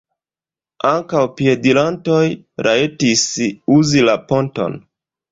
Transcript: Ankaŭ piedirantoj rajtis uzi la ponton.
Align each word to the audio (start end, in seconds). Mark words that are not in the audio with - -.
Ankaŭ 0.91 1.19
piedirantoj 1.41 2.21
rajtis 2.67 3.25
uzi 3.75 4.03
la 4.07 4.17
ponton. 4.33 4.79